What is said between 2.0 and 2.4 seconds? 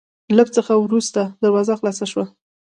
شوه،